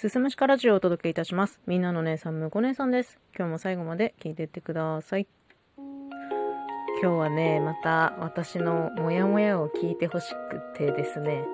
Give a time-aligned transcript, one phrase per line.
[0.00, 1.60] すすむしかラジオをお届けいたします。
[1.66, 3.18] みんなの姉さん、むこ姉さんです。
[3.36, 5.28] 今日も最後まで聞いていってください。
[5.76, 10.34] 今日はね、また私のモヤモヤを聞いてほし
[10.74, 11.44] くてですね、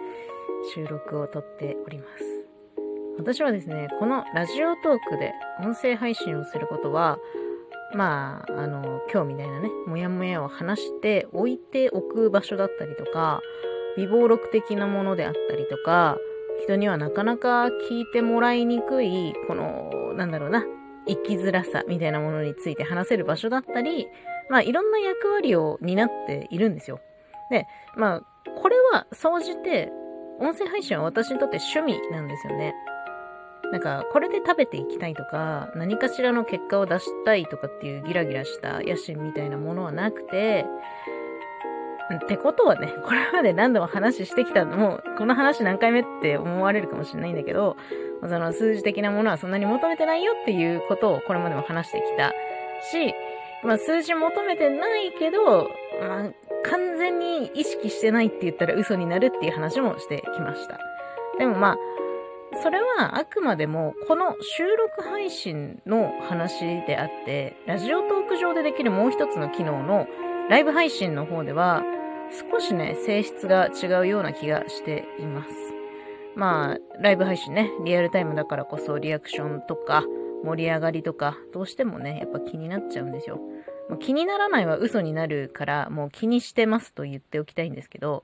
[0.77, 2.47] 収録を撮っております。
[3.19, 5.33] 私はですね、このラジオトークで
[5.65, 7.19] 音声配信をすることは、
[7.97, 13.41] まあ、あの、今日みたいなね、モヤモヤを話して置いておく場所だったりとか、
[13.97, 16.17] 微暴録的なものであったりとか、
[16.63, 20.65] 人にはなかなか聞いてもらいにくい、この、なんだろうな、
[21.07, 24.09] 生きづらさみたいなものについて話せる場所だったり、
[24.51, 27.01] まあいろんな役割を担っているんですよ。
[27.51, 27.67] で、
[27.97, 28.23] まあ、
[28.61, 29.93] これは総じて、
[30.41, 32.75] 音声配信は私にとって趣味なんですよね。
[33.73, 40.65] なんか、これで食べていきたいとか、何かしらの結果を出したいとかっていうギラギラした野心みたいなものはなくて、
[42.15, 47.77] ってことはね、 これまで何度も話してきたのも、この話何回目って思われるかもしれないんだけど、
[48.23, 52.33] その数字的なものはそんなに求めてないよっていうことをこれまでも話してきた
[52.83, 53.15] し、
[53.63, 55.69] まあ数字求めてないけど、
[56.01, 56.31] まあ
[56.65, 60.79] 完全に意識してないって言ったら嘘になるっていう話もしてきました。
[61.39, 61.79] でもまあ、
[62.63, 70.07] それはあくまでもこの収録配信の話であって、ラジオトーク上でできるもう一つの機能の
[70.49, 71.83] ライブ配信の方では、
[72.51, 75.51] 少しね、性質が違うような気がしています。
[76.35, 80.05] まあ、ライブ配信ね、リアルタイムだからこそリアクションとか
[80.45, 83.41] 盛り上がりとか、どうしてもね、やっぱ気になっちゃうんですよ。
[83.89, 88.23] もう気にならないは嘘になるから、もう気にしてますと言っておきたいんですけど、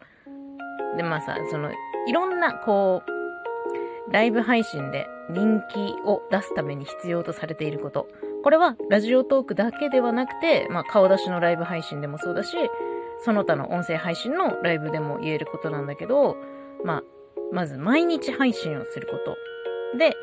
[0.97, 1.70] で、まあさ、その、
[2.06, 8.09] いろんな、こう、ライブ配信で人気を出すために必要とされていること。
[8.43, 12.57] これはラジオトークだけではなくて、まあ顔出しのライブ配信でもそうだし、
[13.25, 16.37] その他の音声配信のライブでも言えることなんだけど、
[16.84, 17.03] まあ、
[17.53, 19.37] まず毎日配信をすること。
[19.99, 20.17] で、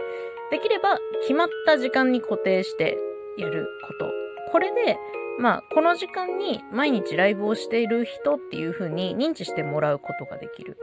[0.52, 2.98] できれば決まった時間に固定して
[3.38, 4.12] やること。
[4.52, 4.98] これで、
[5.40, 10.78] まあ、この時間に毎日ライブをしている人っていう風に認知してもらうことができる。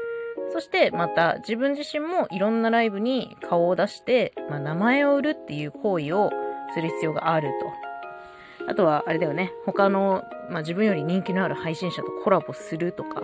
[0.53, 6.31] そしてまた自分自身もいろんなライブに顔を出して、まあ、名前を売るっていう行為を
[6.75, 8.71] する必要があると。
[8.71, 9.53] あとは、あれだよね。
[9.65, 13.23] 他の、まあ、自分より人気のある配信者とコラボするとか、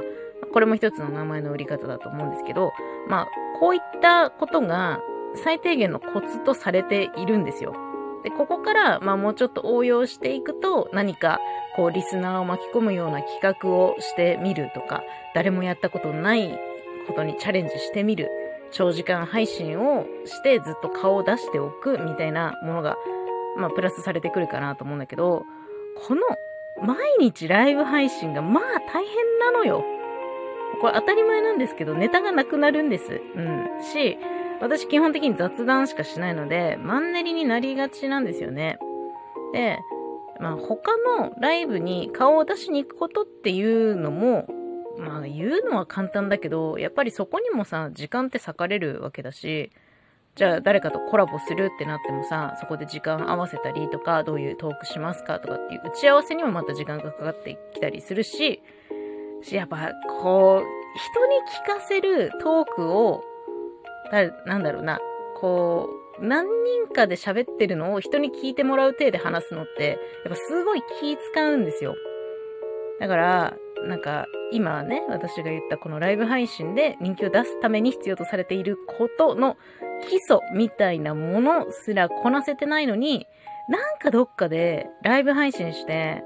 [0.53, 2.73] これも一つの名前の売り方だと思うんですけど、
[3.09, 5.01] まあ、こういったことが
[5.35, 7.75] 最低限のコツとされているんですよ。
[8.23, 11.41] で、ここから、まあもうちょっと応用していくと、何か、
[11.75, 15.03] こう、リスナーを巻き込むような企画をしてみるとか、
[15.35, 16.57] 誰もやったことない
[17.09, 18.31] ことにチャレンジしてみる、
[18.71, 22.97] 長時間配信をしてずっと顔を出しておくみたいなものが
[23.57, 25.45] まあ、プラスされてくるかなと思うんだけど、
[26.07, 26.23] この
[26.87, 29.85] 毎日ライブ配信がまあ大変なのよ。
[30.81, 33.21] これ当たり前なんですけど、ネタがなくなるんです。
[33.37, 33.69] うん。
[33.83, 34.19] し、
[34.61, 38.79] 私基本的に雑談しかしないので、マンネリになりがちなんですよね。
[39.53, 39.79] で、
[40.41, 44.47] まあ他のライブに顔を出しに行くことっていうのも、
[44.99, 49.71] まあ言うのは簡単だけど、やっぱりそこにもさ、時間って割かれるわけだし、
[50.35, 58.63] じゃあ誰かとコラボするってなってもさ、そこで時間合わせたりとか、どういうトークしますかとかっていう打ち合わせにもまた時間がかかってきたりするし、
[59.43, 59.93] し、やっぱ、
[60.23, 60.67] こう、
[60.99, 63.25] 人に聞かせるトークを、
[64.47, 65.01] なんだろうな、
[65.39, 65.89] こ
[66.19, 71.95] う、何人かで喋ってるのを人に聞いてもらう体で話すのって、やっぱすごい気使うんですよ。
[73.01, 79.57] だから、なんか、今ね、私が言ったこのライブ配信で人気を出すために必要とされていることの
[80.03, 83.27] 基礎みたいなものすらこなせてないのに、
[83.69, 86.23] なんかどっかでライブ配信して、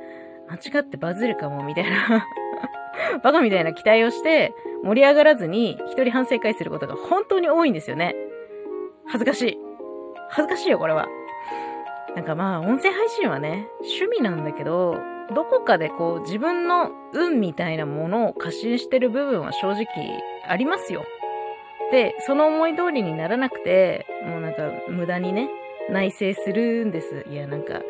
[0.49, 2.27] 間違ってバズるかもみたいな
[3.23, 4.53] バカみたいな期待をして
[4.85, 8.15] 盛り上がらずに一人反省会することが本当に多いんですよね。
[9.07, 9.59] 恥ずかしい。
[10.29, 11.09] 恥ずかしいよ、これは。
[12.15, 14.97] なんかまあ、音声配信はね、趣味なんだけど、
[15.35, 19.87] どこかでこう自分の運みたいなものを過信してる部分は正直
[20.49, 21.05] ありますよ。
[21.93, 25.49] で、その思い通りにならなくて、もうなんか無駄にね、
[25.91, 27.25] 内省するんです。
[27.31, 27.81] いや、なんか、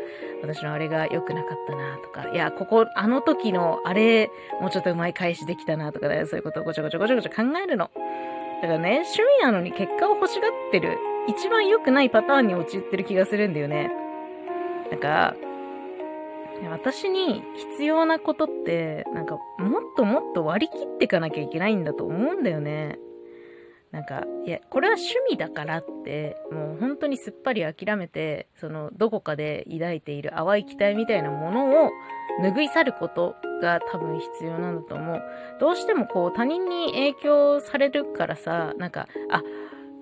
[0.43, 7.91] 私のあれが良くなかったなとか、いや、ここ、あの時のあれ、もうちょっとうまい返しできたなとかね、そういうことをごちょごちょごちょごちょ考えるの。
[8.63, 13.91] だからね、趣味なのに結果を欲しがってる、一番良くないパターンに陥ってる気がするんだよね。
[14.91, 15.35] なんか、
[16.71, 17.43] 私に
[17.73, 22.99] 必要なことって、なんか、もっともっと割り切っていかなきゃいけないんだと思うんだよね。
[23.93, 31.91] なんか、いや、これは趣味だからって、もう本当にすっぱり諦めて、その、どこかで抱いている淡い期待みたいなものを
[32.43, 35.23] 拭い去ることが多分必要なんだと思う。
[35.61, 39.43] どうしてもこう、他人に影響されるからさ、なんか、あ、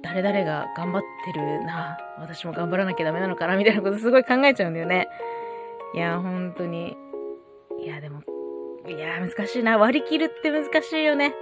[0.02, 5.08] 誰々が頑張ってるな、私も頑張らなきゃダメなのかな、みたいなことすごい考えちゃうんだよね。
[5.94, 6.96] いや、本当に。
[7.80, 8.22] いや、でも、
[8.88, 9.78] いや、難しいな。
[9.78, 11.34] 割り切るって難しいよね。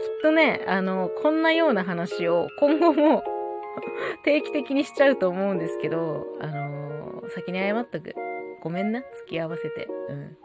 [0.00, 3.24] きっとね、あの、こんなような話を今後も
[4.24, 8.14] 定期的にしちゃうと思うんですけど、あの、先に謝っとく。
[8.62, 9.00] ごめんな。
[9.00, 9.86] 付き合わせて。
[10.08, 10.36] うん。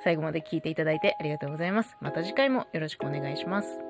[0.00, 1.96] 最後まで聞いていただいてありがとうございます。
[2.00, 3.87] また次回もよろしくお願いします。